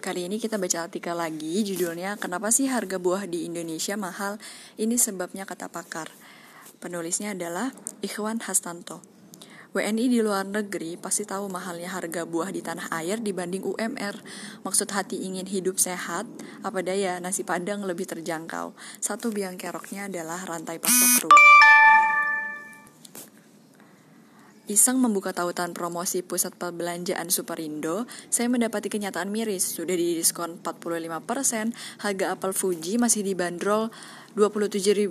Kali 0.00 0.32
ini 0.32 0.40
kita 0.40 0.56
baca 0.56 0.88
artikel 0.88 1.12
lagi, 1.12 1.60
judulnya 1.60 2.16
Kenapa 2.16 2.48
sih 2.48 2.72
harga 2.72 2.96
buah 2.96 3.28
di 3.28 3.44
Indonesia 3.44 4.00
mahal? 4.00 4.40
Ini 4.80 4.96
sebabnya 4.96 5.44
kata 5.44 5.68
pakar. 5.68 6.08
Penulisnya 6.80 7.36
adalah 7.36 7.68
Ikhwan 8.00 8.40
Hastanto. 8.40 9.04
WNI 9.76 10.08
di 10.08 10.24
luar 10.24 10.48
negeri 10.48 10.96
pasti 10.96 11.28
tahu 11.28 11.52
mahalnya 11.52 11.92
harga 11.92 12.24
buah 12.24 12.48
di 12.48 12.64
tanah 12.64 12.88
air 12.96 13.20
dibanding 13.20 13.60
UMR. 13.60 14.16
Maksud 14.64 14.88
hati 14.88 15.20
ingin 15.20 15.44
hidup 15.44 15.76
sehat, 15.76 16.24
apa 16.64 16.80
daya 16.80 17.20
nasi 17.20 17.44
padang 17.44 17.84
lebih 17.84 18.08
terjangkau. 18.08 18.72
Satu 19.04 19.28
biang 19.28 19.60
keroknya 19.60 20.08
adalah 20.08 20.40
rantai 20.48 20.80
pasok 20.80 21.10
kru. 21.20 21.59
Iseng 24.70 25.02
membuka 25.02 25.34
tautan 25.34 25.74
promosi 25.74 26.22
pusat 26.22 26.54
perbelanjaan 26.54 27.26
Superindo, 27.26 28.06
saya 28.30 28.46
mendapati 28.46 28.86
kenyataan 28.86 29.26
miris. 29.26 29.66
Sudah 29.66 29.98
di 29.98 30.14
diskon 30.14 30.62
45%, 30.62 31.74
harga 32.06 32.26
apel 32.30 32.54
Fuji 32.54 32.94
masih 32.94 33.26
dibanderol 33.26 33.90
Rp27.000 34.38 35.10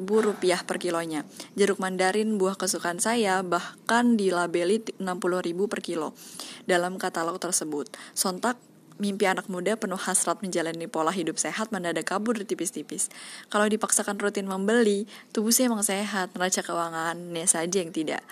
per 0.63 0.79
kilonya. 0.79 1.27
Jeruk 1.59 1.83
mandarin 1.83 2.39
buah 2.39 2.55
kesukaan 2.55 3.03
saya 3.03 3.43
bahkan 3.43 4.15
dilabeli 4.15 4.79
Rp60.000 4.95 5.59
per 5.67 5.83
kilo 5.83 6.15
dalam 6.63 6.95
katalog 6.95 7.35
tersebut. 7.43 7.91
Sontak 8.15 8.55
mimpi 8.95 9.27
anak 9.27 9.51
muda 9.51 9.75
penuh 9.75 9.99
hasrat 9.99 10.39
menjalani 10.39 10.87
pola 10.87 11.11
hidup 11.11 11.35
sehat 11.35 11.75
mendadak 11.75 12.07
kabur 12.07 12.39
tipis-tipis. 12.39 13.11
Kalau 13.51 13.67
dipaksakan 13.67 14.15
rutin 14.23 14.47
membeli, 14.47 15.03
tubuh 15.35 15.51
saya 15.51 15.67
emang 15.67 15.83
sehat, 15.83 16.31
neraca 16.31 16.63
keuangannya 16.63 17.43
saja 17.43 17.83
yang 17.83 17.91
tidak. 17.91 18.23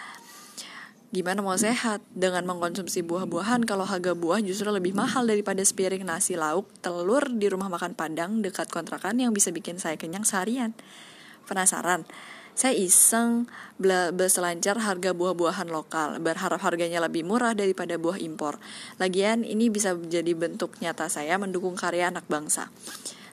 Gimana 1.07 1.39
mau 1.39 1.55
sehat 1.55 2.03
dengan 2.11 2.43
mengkonsumsi 2.43 2.99
buah-buahan 2.99 3.63
kalau 3.63 3.87
harga 3.87 4.11
buah 4.11 4.43
justru 4.43 4.67
lebih 4.67 4.91
mahal 4.91 5.23
daripada 5.23 5.63
sepiring 5.63 6.03
nasi 6.03 6.35
lauk, 6.35 6.67
telur 6.83 7.23
di 7.31 7.47
rumah 7.47 7.71
makan 7.71 7.95
Padang 7.95 8.43
dekat 8.43 8.67
kontrakan 8.67 9.15
yang 9.15 9.31
bisa 9.31 9.55
bikin 9.55 9.79
saya 9.79 9.95
kenyang 9.95 10.27
seharian. 10.27 10.75
Penasaran? 11.47 12.03
Saya 12.57 12.75
iseng 12.75 13.47
berselancar 14.11 14.81
harga 14.83 15.15
buah-buahan 15.15 15.71
lokal, 15.71 16.19
berharap 16.19 16.59
harganya 16.59 16.99
lebih 16.99 17.23
murah 17.23 17.55
daripada 17.55 17.95
buah 17.95 18.19
impor. 18.19 18.59
Lagian 18.99 19.47
ini 19.47 19.71
bisa 19.71 19.95
menjadi 19.95 20.35
bentuk 20.35 20.75
nyata 20.83 21.07
saya 21.07 21.39
mendukung 21.39 21.79
karya 21.79 22.11
anak 22.11 22.27
bangsa. 22.27 22.67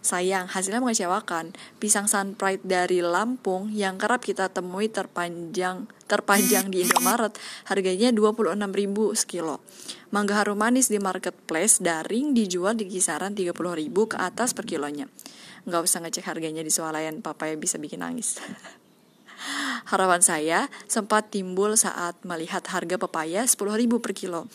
Sayang, 0.05 0.53
hasilnya 0.53 0.85
mengecewakan. 0.85 1.57
Pisang 1.81 2.05
Sunpride 2.05 2.61
dari 2.61 3.01
Lampung 3.01 3.73
yang 3.73 3.97
kerap 3.97 4.21
kita 4.21 4.53
temui 4.53 4.93
terpanjang 4.93 5.89
terpanjang 6.05 6.69
di 6.69 6.85
Indomaret, 6.85 7.33
harganya 7.65 8.13
26.000 8.13 8.61
sekilo. 9.17 9.65
Mangga 10.13 10.45
harum 10.45 10.61
manis 10.61 10.93
di 10.93 11.01
marketplace 11.01 11.81
daring 11.81 12.37
dijual 12.37 12.77
di 12.77 12.85
kisaran 12.85 13.33
30.000 13.33 13.57
ke 13.89 14.17
atas 14.21 14.53
per 14.53 14.69
kilonya. 14.69 15.09
Nggak 15.65 15.81
usah 15.89 16.05
ngecek 16.05 16.29
harganya 16.29 16.61
di 16.61 16.69
swalayan, 16.69 17.25
papaya 17.25 17.57
bisa 17.57 17.81
bikin 17.81 18.05
nangis. 18.05 18.37
Harapan 19.91 20.21
saya 20.21 20.69
sempat 20.85 21.33
timbul 21.33 21.81
saat 21.81 22.21
melihat 22.29 22.61
harga 22.69 23.01
pepaya 23.01 23.49
10.000 23.49 23.57
per 24.05 24.13
kilo. 24.13 24.53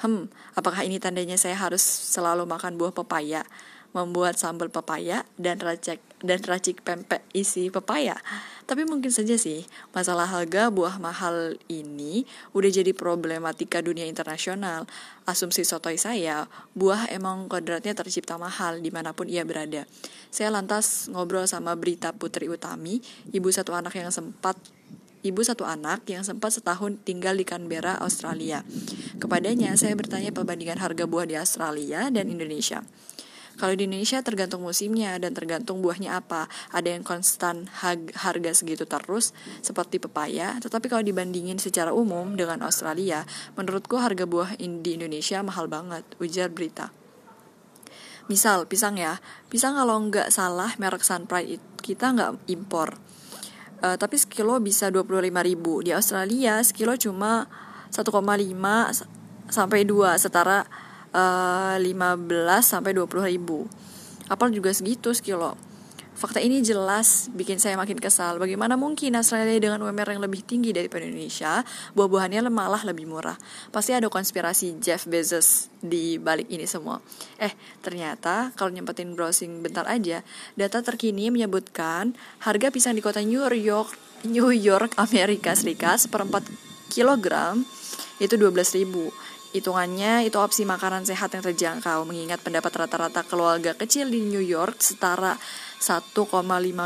Hmm, 0.00 0.28
apakah 0.56 0.84
ini 0.84 1.00
tandanya 1.00 1.40
saya 1.40 1.56
harus 1.56 1.80
selalu 1.84 2.44
makan 2.44 2.76
buah 2.76 2.92
pepaya? 2.92 3.48
Membuat 3.90 4.38
sambal 4.38 4.70
pepaya 4.70 5.26
dan 5.34 5.58
racik 5.58 5.98
dan 6.20 6.40
racik 6.44 6.84
pempek 6.84 7.24
isi 7.32 7.72
pepaya. 7.72 8.20
Tapi 8.68 8.86
mungkin 8.86 9.10
saja 9.10 9.34
sih 9.34 9.66
masalah 9.90 10.30
harga 10.30 10.70
buah 10.70 11.00
mahal 11.02 11.58
ini 11.66 12.22
udah 12.54 12.70
jadi 12.70 12.94
problematika 12.94 13.82
dunia 13.82 14.06
internasional. 14.06 14.86
Asumsi 15.26 15.66
sotoy 15.66 15.98
saya, 15.98 16.46
buah 16.78 17.10
emang 17.10 17.50
kodratnya 17.50 17.96
tercipta 17.96 18.38
mahal 18.38 18.78
di 18.78 18.94
mana 18.94 19.10
pun 19.10 19.26
ia 19.26 19.42
berada. 19.42 19.88
Saya 20.30 20.54
lantas 20.54 21.10
ngobrol 21.10 21.50
sama 21.50 21.74
Berita 21.74 22.14
Putri 22.14 22.46
Utami, 22.46 23.02
ibu 23.34 23.48
satu 23.50 23.74
anak 23.74 23.96
yang 23.98 24.14
sempat 24.14 24.54
ibu 25.20 25.40
satu 25.44 25.68
anak 25.68 26.08
yang 26.08 26.24
sempat 26.24 26.54
setahun 26.54 26.96
tinggal 27.04 27.36
di 27.36 27.44
Canberra, 27.44 28.00
Australia. 28.00 28.64
Kepadanya, 29.20 29.76
saya 29.76 29.92
bertanya 29.96 30.32
perbandingan 30.32 30.80
harga 30.80 31.04
buah 31.04 31.26
di 31.28 31.36
Australia 31.36 32.08
dan 32.08 32.28
Indonesia. 32.32 32.80
Kalau 33.60 33.76
di 33.76 33.84
Indonesia 33.84 34.24
tergantung 34.24 34.64
musimnya 34.64 35.20
dan 35.20 35.36
tergantung 35.36 35.84
buahnya 35.84 36.16
apa. 36.16 36.48
Ada 36.72 36.96
yang 36.96 37.04
konstan 37.04 37.68
harga 38.16 38.56
segitu 38.56 38.88
terus 38.88 39.36
seperti 39.60 40.00
pepaya, 40.00 40.56
tetapi 40.64 40.88
kalau 40.88 41.04
dibandingin 41.04 41.60
secara 41.60 41.92
umum 41.92 42.40
dengan 42.40 42.64
Australia, 42.64 43.28
menurutku 43.60 44.00
harga 44.00 44.24
buah 44.24 44.56
di 44.56 44.96
Indonesia 44.96 45.44
mahal 45.44 45.68
banget, 45.68 46.08
ujar 46.16 46.48
berita. 46.48 46.88
Misal, 48.32 48.64
pisang 48.64 48.96
ya. 48.96 49.20
Pisang 49.52 49.76
kalau 49.76 50.00
nggak 50.08 50.32
salah 50.32 50.72
merek 50.80 51.04
Sunpride 51.04 51.60
kita 51.84 52.16
nggak 52.16 52.48
impor. 52.48 52.96
Uh, 53.84 54.00
tapi 54.00 54.16
sekilo 54.16 54.56
bisa 54.56 54.88
25 54.88 55.20
ribu. 55.44 55.84
Di 55.84 55.92
Australia 55.92 56.64
sekilo 56.64 56.96
cuma 56.96 57.44
1,5 57.92 58.08
sampai 59.50 59.80
2 59.84 60.16
setara 60.16 60.64
uh, 61.14 61.76
eh, 61.76 61.94
15 61.94 62.26
sampai 62.62 62.92
20 62.94 63.30
ribu 63.30 63.66
apel 64.30 64.54
juga 64.54 64.70
segitu 64.70 65.10
sekilo 65.10 65.58
Fakta 66.20 66.36
ini 66.36 66.60
jelas 66.60 67.32
bikin 67.32 67.56
saya 67.56 67.80
makin 67.80 67.96
kesal. 67.96 68.36
Bagaimana 68.36 68.76
mungkin 68.76 69.16
Australia 69.16 69.56
dengan 69.56 69.80
UMR 69.80 70.12
yang 70.12 70.20
lebih 70.20 70.44
tinggi 70.44 70.68
daripada 70.68 71.08
Indonesia, 71.08 71.64
buah-buahannya 71.96 72.44
malah 72.52 72.84
lebih 72.84 73.08
murah? 73.08 73.40
Pasti 73.72 73.96
ada 73.96 74.04
konspirasi 74.12 74.76
Jeff 74.84 75.08
Bezos 75.08 75.72
di 75.80 76.20
balik 76.20 76.52
ini 76.52 76.68
semua. 76.68 77.00
Eh, 77.40 77.56
ternyata 77.80 78.52
kalau 78.52 78.68
nyempetin 78.68 79.16
browsing 79.16 79.64
bentar 79.64 79.88
aja, 79.88 80.20
data 80.60 80.84
terkini 80.84 81.32
menyebutkan 81.32 82.12
harga 82.44 82.68
pisang 82.68 82.92
di 82.92 83.00
kota 83.00 83.24
New 83.24 83.40
York, 83.40 83.96
New 84.28 84.52
York, 84.52 85.00
Amerika 85.00 85.56
Serikat 85.56 86.04
seperempat 86.04 86.44
kilogram 86.92 87.64
itu 88.20 88.36
12 88.36 88.76
ribu 88.76 89.08
Hitungannya 89.50 90.30
itu 90.30 90.38
opsi 90.38 90.62
makanan 90.62 91.02
sehat 91.02 91.34
yang 91.34 91.42
terjangkau 91.42 92.06
mengingat 92.06 92.38
pendapat 92.38 92.70
rata-rata 92.70 93.26
keluarga 93.26 93.74
kecil 93.74 94.06
di 94.06 94.22
New 94.22 94.38
York 94.38 94.78
setara 94.78 95.34
1,5 95.82 96.14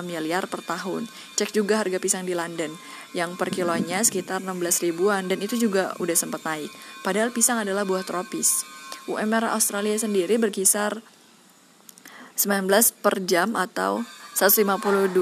miliar 0.00 0.48
per 0.48 0.64
tahun. 0.64 1.04
Cek 1.36 1.52
juga 1.52 1.84
harga 1.84 2.00
pisang 2.00 2.24
di 2.24 2.32
London 2.32 2.72
yang 3.12 3.36
per 3.36 3.52
kilonya 3.52 4.00
sekitar 4.00 4.40
16 4.40 4.80
ribuan 4.80 5.28
dan 5.28 5.44
itu 5.44 5.60
juga 5.60 5.92
udah 6.00 6.16
sempat 6.16 6.40
naik. 6.48 6.72
Padahal 7.04 7.36
pisang 7.36 7.60
adalah 7.60 7.84
buah 7.84 8.00
tropis. 8.00 8.64
UMR 9.12 9.52
Australia 9.52 10.00
sendiri 10.00 10.40
berkisar 10.40 11.04
19 12.40 12.64
per 13.04 13.20
jam 13.28 13.60
atau 13.60 14.00
152 14.32 15.12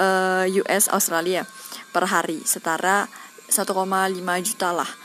uh, 0.00 0.44
US 0.64 0.84
Australia 0.88 1.44
per 1.92 2.08
hari 2.08 2.40
setara 2.48 3.12
1,5 3.52 3.60
juta 4.40 4.72
lah 4.72 5.03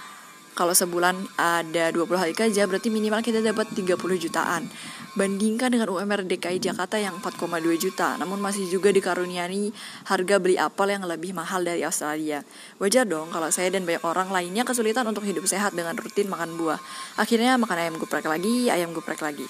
kalau 0.60 0.76
sebulan 0.76 1.16
ada 1.40 1.88
20 1.96 2.20
hari 2.20 2.36
kerja 2.36 2.68
berarti 2.68 2.92
minimal 2.92 3.24
kita 3.24 3.40
dapat 3.40 3.72
30 3.72 3.96
jutaan. 4.20 4.68
Bandingkan 5.16 5.72
dengan 5.72 5.88
UMR 5.88 6.28
DKI 6.28 6.60
Jakarta 6.60 7.00
yang 7.00 7.16
4,2 7.24 7.48
juta, 7.80 8.20
namun 8.20 8.44
masih 8.44 8.68
juga 8.68 8.92
dikaruniai 8.92 9.72
harga 10.04 10.36
beli 10.36 10.60
apel 10.60 11.00
yang 11.00 11.08
lebih 11.08 11.32
mahal 11.32 11.64
dari 11.64 11.88
Australia. 11.88 12.44
Wajar 12.76 13.08
dong 13.08 13.32
kalau 13.32 13.48
saya 13.48 13.72
dan 13.72 13.88
banyak 13.88 14.04
orang 14.04 14.36
lainnya 14.36 14.68
kesulitan 14.68 15.08
untuk 15.08 15.24
hidup 15.24 15.48
sehat 15.48 15.72
dengan 15.72 15.96
rutin 15.96 16.28
makan 16.28 16.60
buah. 16.60 16.78
Akhirnya 17.16 17.56
makan 17.56 17.78
ayam 17.80 17.96
geprek 17.96 18.28
lagi, 18.28 18.68
ayam 18.68 18.92
geprek 18.92 19.24
lagi. 19.24 19.48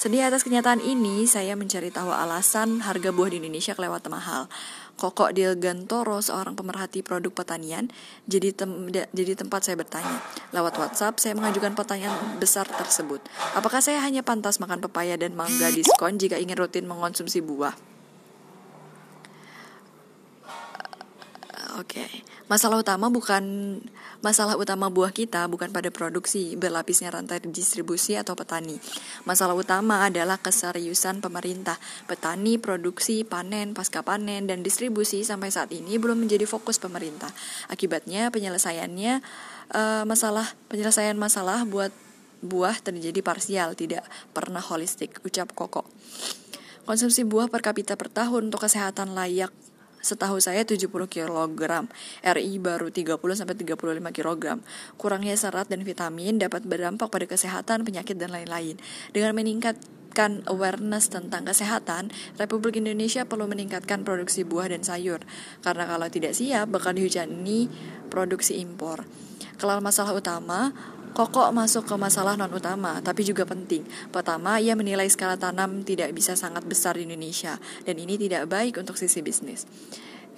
Sedih 0.00 0.24
atas 0.24 0.48
kenyataan 0.48 0.80
ini, 0.80 1.28
saya 1.28 1.52
mencari 1.60 1.92
tahu 1.92 2.08
alasan 2.08 2.80
harga 2.80 3.12
buah 3.12 3.36
di 3.36 3.44
Indonesia 3.44 3.76
kelewat 3.76 4.08
mahal. 4.08 4.48
Koko 4.96 5.28
Dilgantoro, 5.28 6.24
seorang 6.24 6.56
pemerhati 6.56 7.04
produk 7.04 7.28
pertanian, 7.28 7.92
jadi, 8.24 8.56
tem 8.56 8.88
jadi 9.12 9.36
tempat 9.36 9.60
saya 9.60 9.76
bertanya. 9.76 10.24
Lewat 10.56 10.80
WhatsApp, 10.80 11.20
saya 11.20 11.36
mengajukan 11.36 11.76
pertanyaan 11.76 12.16
besar 12.40 12.64
tersebut. 12.64 13.20
Apakah 13.52 13.84
saya 13.84 14.00
hanya 14.00 14.24
pantas 14.24 14.56
makan 14.56 14.80
pepaya 14.80 15.20
dan 15.20 15.36
mangga 15.36 15.68
diskon 15.68 16.16
jika 16.16 16.40
ingin 16.40 16.56
rutin 16.56 16.88
mengonsumsi 16.88 17.44
buah? 17.44 17.89
Oke, 21.78 22.02
okay. 22.02 22.10
masalah 22.50 22.82
utama 22.82 23.06
bukan 23.14 23.78
masalah 24.26 24.58
utama 24.58 24.90
buah 24.90 25.14
kita 25.14 25.46
bukan 25.46 25.70
pada 25.70 25.86
produksi 25.94 26.58
berlapisnya 26.58 27.14
rantai 27.14 27.38
distribusi 27.46 28.18
atau 28.18 28.34
petani. 28.34 28.74
Masalah 29.22 29.54
utama 29.54 30.02
adalah 30.02 30.34
keseriusan 30.34 31.22
pemerintah. 31.22 31.78
Petani, 32.10 32.58
produksi, 32.58 33.22
panen, 33.22 33.70
pasca 33.70 34.02
panen 34.02 34.50
dan 34.50 34.66
distribusi 34.66 35.22
sampai 35.22 35.54
saat 35.54 35.70
ini 35.70 35.94
belum 35.94 36.26
menjadi 36.26 36.42
fokus 36.42 36.82
pemerintah. 36.82 37.30
Akibatnya 37.70 38.34
penyelesaiannya 38.34 39.22
uh, 39.70 40.02
masalah 40.02 40.50
penyelesaian 40.66 41.14
masalah 41.14 41.62
buat 41.62 41.94
buah 42.42 42.82
terjadi 42.82 43.22
parsial, 43.22 43.78
tidak 43.78 44.02
pernah 44.34 44.64
holistik, 44.64 45.22
ucap 45.22 45.54
Koko. 45.54 45.86
Konsumsi 46.82 47.22
buah 47.22 47.46
per 47.46 47.62
kapita 47.62 47.94
per 47.94 48.10
tahun 48.10 48.50
untuk 48.50 48.66
kesehatan 48.66 49.14
layak 49.14 49.54
setahu 50.00 50.40
saya 50.40 50.64
70 50.64 50.88
kg, 50.88 51.60
RI 52.24 52.52
baru 52.60 52.88
30 52.88 53.16
sampai 53.36 53.56
35 53.56 54.16
kg. 54.16 54.44
Kurangnya 54.96 55.36
serat 55.36 55.68
dan 55.68 55.84
vitamin 55.84 56.40
dapat 56.40 56.64
berdampak 56.64 57.08
pada 57.12 57.28
kesehatan, 57.28 57.84
penyakit 57.84 58.16
dan 58.16 58.32
lain-lain. 58.32 58.80
Dengan 59.12 59.36
meningkatkan 59.36 60.44
awareness 60.48 61.12
tentang 61.12 61.44
kesehatan, 61.46 62.10
Republik 62.40 62.80
Indonesia 62.80 63.28
perlu 63.28 63.46
meningkatkan 63.46 64.02
produksi 64.02 64.42
buah 64.42 64.72
dan 64.72 64.82
sayur. 64.82 65.22
Karena 65.62 65.86
kalau 65.86 66.08
tidak 66.08 66.36
siap 66.36 66.72
bakal 66.72 66.96
dihujani 66.96 67.68
produksi 68.10 68.58
impor. 68.58 69.06
Kelal 69.60 69.84
masalah 69.84 70.16
utama, 70.16 70.72
Kokok 71.10 71.50
masuk 71.50 71.90
ke 71.90 71.94
masalah 71.98 72.38
non 72.38 72.54
utama, 72.54 73.02
tapi 73.02 73.26
juga 73.26 73.42
penting. 73.42 73.82
Pertama, 74.14 74.62
ia 74.62 74.78
menilai 74.78 75.10
skala 75.10 75.34
tanam 75.34 75.82
tidak 75.82 76.14
bisa 76.14 76.38
sangat 76.38 76.62
besar 76.64 76.94
di 76.94 77.04
Indonesia, 77.04 77.58
dan 77.82 77.98
ini 77.98 78.14
tidak 78.14 78.46
baik 78.46 78.78
untuk 78.78 78.94
sisi 78.94 79.18
bisnis. 79.18 79.66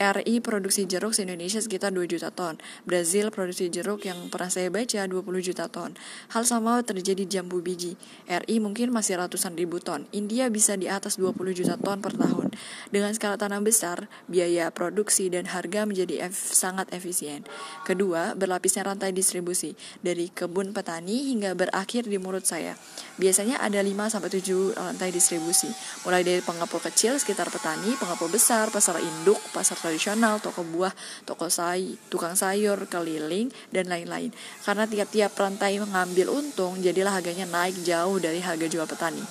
RI 0.03 0.43
produksi 0.43 0.91
jeruk 0.91 1.15
di 1.15 1.23
Indonesia 1.23 1.63
sekitar 1.63 1.95
2 1.95 2.11
juta 2.11 2.35
ton. 2.35 2.59
Brazil 2.83 3.31
produksi 3.31 3.71
jeruk 3.71 4.03
yang 4.03 4.27
pernah 4.27 4.51
saya 4.51 4.67
baca 4.67 5.07
20 5.07 5.15
juta 5.39 5.71
ton. 5.71 5.95
Hal 6.35 6.43
sama 6.43 6.83
terjadi 6.83 7.23
di 7.23 7.31
jambu 7.31 7.63
biji. 7.63 7.95
RI 8.27 8.59
mungkin 8.59 8.91
masih 8.91 9.23
ratusan 9.23 9.55
ribu 9.55 9.79
ton. 9.79 10.11
India 10.11 10.51
bisa 10.51 10.75
di 10.75 10.91
atas 10.91 11.23
20 11.23 11.39
juta 11.55 11.79
ton 11.79 12.03
per 12.03 12.19
tahun. 12.19 12.51
Dengan 12.91 13.15
skala 13.15 13.39
tanam 13.39 13.63
besar, 13.63 14.11
biaya 14.27 14.75
produksi 14.75 15.31
dan 15.31 15.47
harga 15.47 15.87
menjadi 15.87 16.27
ef 16.27 16.35
sangat 16.35 16.91
efisien. 16.91 17.47
Kedua, 17.87 18.35
berlapisnya 18.35 18.83
rantai 18.83 19.15
distribusi 19.15 19.79
dari 20.03 20.33
kebun 20.33 20.75
petani 20.75 21.31
hingga 21.31 21.55
berakhir 21.55 22.11
di 22.11 22.19
mulut 22.19 22.43
saya. 22.43 22.75
Biasanya 23.21 23.63
ada 23.63 23.79
5-7 23.79 24.75
rantai 24.75 25.15
distribusi, 25.15 25.69
mulai 26.03 26.25
dari 26.25 26.41
pengepul 26.41 26.81
kecil 26.81 27.21
sekitar 27.21 27.53
petani, 27.53 27.95
pengepul 28.01 28.33
besar, 28.33 28.73
pasar 28.73 28.99
induk, 28.99 29.39
pasar 29.53 29.77
tradisional, 29.77 29.92
toko 30.41 30.63
buah, 30.63 30.93
toko 31.25 31.49
say, 31.49 31.99
tukang 32.13 32.37
sayur, 32.39 32.79
keliling, 32.87 33.51
dan 33.75 33.89
lain-lain. 33.89 34.31
Karena 34.63 34.85
tiap-tiap 34.87 35.35
rantai 35.35 35.81
mengambil 35.81 36.31
untung, 36.33 36.79
jadilah 36.79 37.17
harganya 37.17 37.49
naik 37.49 37.81
jauh 37.83 38.17
dari 38.23 38.39
harga 38.39 38.67
jual 38.69 38.87
petani. 38.87 39.25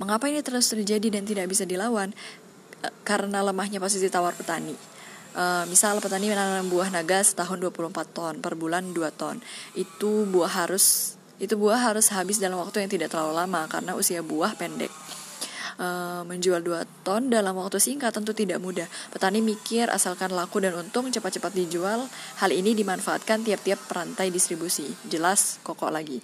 Mengapa 0.00 0.26
ini 0.26 0.40
terus 0.40 0.72
terjadi 0.72 1.12
dan 1.12 1.28
tidak 1.28 1.46
bisa 1.46 1.62
dilawan? 1.62 2.10
E, 2.82 2.88
karena 3.06 3.44
lemahnya 3.44 3.78
posisi 3.78 4.08
tawar 4.08 4.34
petani. 4.34 4.74
Uh, 5.32 5.64
misal 5.72 5.96
petani 5.96 6.28
menanam 6.28 6.68
buah 6.68 6.92
naga 6.92 7.24
setahun 7.24 7.56
24 7.56 8.04
ton, 8.12 8.34
per 8.44 8.52
bulan 8.52 8.92
2 8.92 9.00
ton. 9.16 9.40
Itu 9.72 10.28
buah 10.28 10.64
harus 10.64 11.16
itu 11.42 11.58
buah 11.58 11.90
harus 11.90 12.06
habis 12.14 12.38
dalam 12.38 12.62
waktu 12.62 12.86
yang 12.86 12.90
tidak 12.92 13.10
terlalu 13.10 13.34
lama 13.34 13.66
karena 13.66 13.98
usia 13.98 14.22
buah 14.22 14.54
pendek. 14.54 14.92
Uh, 15.80 16.20
menjual 16.28 16.60
2 16.60 17.04
ton 17.04 17.32
dalam 17.32 17.56
waktu 17.56 17.80
singkat 17.80 18.12
tentu 18.12 18.36
tidak 18.36 18.60
mudah. 18.60 18.84
Petani 19.08 19.40
mikir 19.40 19.88
asalkan 19.88 20.32
laku 20.32 20.60
dan 20.60 20.76
untung 20.76 21.08
cepat-cepat 21.08 21.52
dijual. 21.56 22.04
Hal 22.40 22.50
ini 22.52 22.76
dimanfaatkan 22.76 23.44
tiap-tiap 23.44 23.80
perantai 23.88 24.28
distribusi. 24.28 24.88
Jelas 25.08 25.60
kokok 25.64 25.88
lagi. 25.88 26.20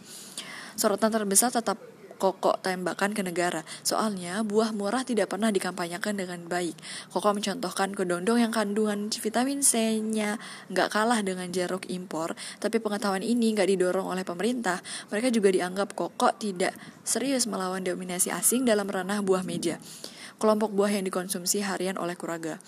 Sorotan 0.78 1.10
terbesar 1.10 1.50
tetap 1.50 1.97
Koko 2.18 2.58
tembakan 2.58 3.14
ke 3.14 3.22
negara. 3.22 3.62
Soalnya 3.86 4.42
buah 4.42 4.74
murah 4.74 5.06
tidak 5.06 5.30
pernah 5.30 5.54
dikampanyekan 5.54 6.18
dengan 6.18 6.44
baik. 6.50 6.74
Koko 7.14 7.30
mencontohkan 7.30 7.94
kedondong 7.94 8.42
yang 8.42 8.50
kandungan 8.50 9.06
vitamin 9.08 9.62
C-nya 9.62 10.42
nggak 10.74 10.88
kalah 10.90 11.22
dengan 11.22 11.46
jeruk 11.54 11.86
impor, 11.86 12.34
tapi 12.58 12.82
pengetahuan 12.82 13.22
ini 13.22 13.54
nggak 13.54 13.70
didorong 13.70 14.10
oleh 14.10 14.26
pemerintah. 14.26 14.82
Mereka 15.14 15.30
juga 15.30 15.54
dianggap 15.54 15.94
Koko 15.94 16.34
tidak 16.34 16.74
serius 17.06 17.46
melawan 17.46 17.86
dominasi 17.86 18.34
asing 18.34 18.66
dalam 18.66 18.90
ranah 18.90 19.22
buah 19.22 19.46
meja. 19.46 19.78
Kelompok 20.42 20.74
buah 20.74 20.90
yang 20.90 21.06
dikonsumsi 21.06 21.62
harian 21.62 21.98
oleh 21.98 22.18
Kuraga 22.18 22.58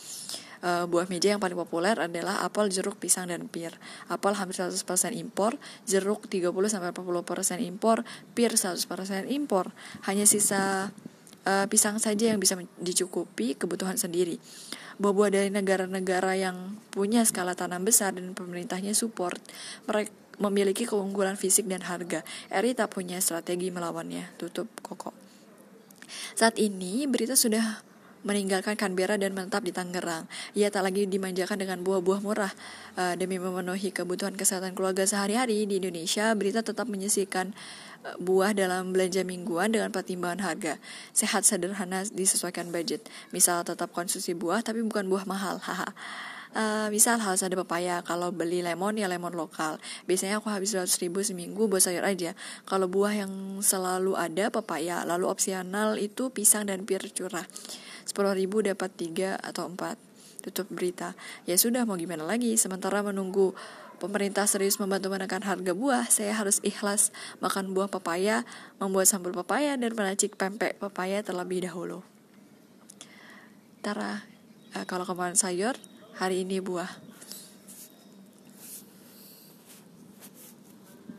uh, 0.65 0.85
buah 0.87 1.07
meja 1.09 1.37
yang 1.37 1.43
paling 1.43 1.57
populer 1.57 1.97
adalah 1.97 2.45
apel, 2.45 2.69
jeruk, 2.73 2.97
pisang, 3.01 3.29
dan 3.29 3.49
pir. 3.49 3.75
Apel 4.09 4.37
hampir 4.37 4.57
100% 4.57 4.77
impor, 5.17 5.57
jeruk 5.85 6.29
30-40% 6.29 7.61
impor, 7.65 8.05
pir 8.33 8.53
100% 8.55 8.87
impor. 9.29 9.73
Hanya 10.09 10.25
sisa 10.25 10.93
uh, 11.45 11.67
pisang 11.69 11.97
saja 12.01 12.33
yang 12.33 12.41
bisa 12.41 12.57
dicukupi 12.81 13.57
kebutuhan 13.57 13.97
sendiri. 13.97 14.41
Buah-buah 15.01 15.33
dari 15.33 15.49
negara-negara 15.49 16.37
yang 16.37 16.77
punya 16.93 17.25
skala 17.25 17.57
tanam 17.57 17.89
besar 17.89 18.13
dan 18.13 18.37
pemerintahnya 18.37 18.93
support, 18.93 19.41
mereka 19.89 20.13
memiliki 20.41 20.89
keunggulan 20.89 21.37
fisik 21.37 21.69
dan 21.69 21.85
harga. 21.85 22.25
Eri 22.49 22.73
tak 22.73 22.97
punya 22.97 23.21
strategi 23.21 23.69
melawannya. 23.69 24.37
Tutup 24.41 24.69
koko. 24.81 25.13
Saat 26.35 26.57
ini 26.57 27.05
berita 27.07 27.37
sudah 27.37 27.85
meninggalkan 28.21 28.77
Canberra 28.77 29.17
dan 29.17 29.33
menetap 29.33 29.65
di 29.65 29.73
Tangerang. 29.73 30.29
Ia 30.53 30.69
tak 30.69 30.85
lagi 30.85 31.09
dimanjakan 31.09 31.57
dengan 31.57 31.79
buah-buah 31.81 32.21
murah. 32.21 32.53
Uh, 32.99 33.17
demi 33.17 33.41
memenuhi 33.41 33.95
kebutuhan 33.95 34.37
kesehatan 34.37 34.77
keluarga 34.77 35.09
sehari-hari 35.09 35.65
di 35.65 35.81
Indonesia, 35.81 36.33
berita 36.37 36.61
tetap 36.61 36.85
menyisikan 36.93 37.57
uh, 38.05 38.17
buah 38.21 38.53
dalam 38.53 38.93
belanja 38.93 39.25
mingguan 39.25 39.73
dengan 39.73 39.89
pertimbangan 39.89 40.45
harga. 40.45 40.75
Sehat 41.17 41.49
sederhana 41.49 42.05
disesuaikan 42.13 42.69
budget. 42.69 43.09
Misal 43.33 43.65
tetap 43.65 43.93
konsumsi 43.97 44.37
buah 44.37 44.61
tapi 44.61 44.85
bukan 44.85 45.09
buah 45.09 45.25
mahal. 45.25 45.57
Haha. 45.65 45.89
Uh, 46.51 46.91
misal 46.91 47.15
harus 47.23 47.47
ada 47.47 47.55
pepaya 47.55 48.03
Kalau 48.03 48.35
beli 48.35 48.59
lemon 48.59 48.99
ya 48.99 49.07
lemon 49.07 49.31
lokal 49.39 49.79
Biasanya 50.11 50.43
aku 50.43 50.51
habis 50.51 50.75
100 50.75 50.91
ribu 50.99 51.23
seminggu 51.23 51.71
buat 51.71 51.79
sayur 51.79 52.03
aja 52.03 52.35
Kalau 52.67 52.91
buah 52.91 53.23
yang 53.23 53.63
selalu 53.63 54.19
ada 54.19 54.51
pepaya 54.51 55.07
Lalu 55.07 55.31
opsional 55.31 55.95
itu 55.95 56.35
pisang 56.35 56.67
dan 56.67 56.83
pir 56.83 57.07
curah 57.15 57.47
10 58.11 58.35
ribu 58.35 58.59
dapat 58.67 58.91
3 58.91 59.39
atau 59.39 59.71
4 59.71 59.95
tutup 60.43 60.67
berita. 60.73 61.15
Ya 61.47 61.55
sudah 61.55 61.87
mau 61.87 61.95
gimana 61.95 62.27
lagi? 62.27 62.59
Sementara 62.59 63.07
menunggu 63.07 63.55
pemerintah 64.01 64.49
serius 64.49 64.81
membantu 64.81 65.13
menekan 65.13 65.45
harga 65.45 65.77
buah 65.77 66.09
saya 66.09 66.33
harus 66.33 66.59
ikhlas 66.65 67.13
makan 67.39 67.77
buah 67.77 67.93
pepaya 67.93 68.49
membuat 68.81 69.07
sambal 69.07 69.37
pepaya 69.37 69.77
dan 69.77 69.93
meracik 69.93 70.35
pempek 70.41 70.81
pepaya 70.81 71.21
terlebih 71.21 71.69
dahulu. 71.69 72.01
Tara 73.85 74.25
uh, 74.75 74.85
kalau 74.89 75.05
kemarin 75.05 75.37
sayur 75.37 75.77
hari 76.17 76.49
ini 76.49 76.65
buah 76.65 76.89